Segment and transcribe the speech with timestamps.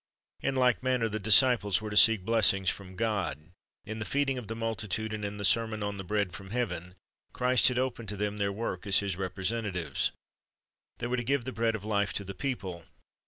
[0.41, 3.51] In like manner the disciples were to seek blessings from God.
[3.85, 6.95] In the feeding of the multitude and in the sermon on the bread from heaven,
[7.33, 10.11] Christ had opened to them their work as His representatives.
[10.97, 12.85] They were to give the bread of life to the people.